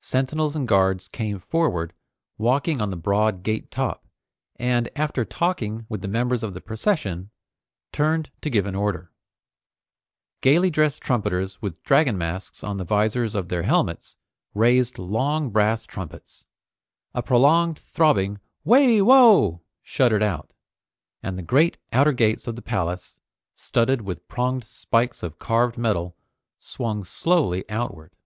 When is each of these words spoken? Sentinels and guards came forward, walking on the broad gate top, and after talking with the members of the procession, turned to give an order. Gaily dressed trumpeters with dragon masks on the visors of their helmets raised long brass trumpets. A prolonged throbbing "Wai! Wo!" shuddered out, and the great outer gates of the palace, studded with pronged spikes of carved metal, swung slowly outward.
Sentinels 0.00 0.56
and 0.56 0.66
guards 0.66 1.08
came 1.08 1.38
forward, 1.38 1.92
walking 2.38 2.80
on 2.80 2.88
the 2.88 2.96
broad 2.96 3.42
gate 3.42 3.70
top, 3.70 4.06
and 4.56 4.88
after 4.96 5.26
talking 5.26 5.84
with 5.90 6.00
the 6.00 6.08
members 6.08 6.42
of 6.42 6.54
the 6.54 6.60
procession, 6.62 7.28
turned 7.92 8.30
to 8.40 8.48
give 8.48 8.64
an 8.64 8.74
order. 8.74 9.12
Gaily 10.40 10.70
dressed 10.70 11.02
trumpeters 11.02 11.60
with 11.60 11.82
dragon 11.84 12.16
masks 12.16 12.64
on 12.64 12.78
the 12.78 12.84
visors 12.86 13.34
of 13.34 13.50
their 13.50 13.64
helmets 13.64 14.16
raised 14.54 14.98
long 14.98 15.50
brass 15.50 15.84
trumpets. 15.84 16.46
A 17.12 17.22
prolonged 17.22 17.78
throbbing 17.78 18.40
"Wai! 18.64 19.02
Wo!" 19.02 19.60
shuddered 19.82 20.22
out, 20.22 20.50
and 21.22 21.36
the 21.36 21.42
great 21.42 21.76
outer 21.92 22.12
gates 22.12 22.46
of 22.46 22.56
the 22.56 22.62
palace, 22.62 23.18
studded 23.54 24.00
with 24.00 24.26
pronged 24.28 24.64
spikes 24.64 25.22
of 25.22 25.38
carved 25.38 25.76
metal, 25.76 26.16
swung 26.58 27.04
slowly 27.04 27.68
outward. 27.68 28.16